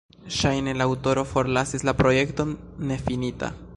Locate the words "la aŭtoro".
0.77-1.25